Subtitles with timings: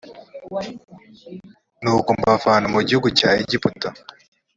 [1.81, 3.89] nuko mbavana mu gihugu cya egiputa.